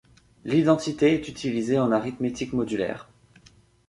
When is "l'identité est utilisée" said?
0.45-1.77